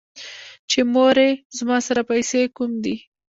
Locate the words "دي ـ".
2.83-3.03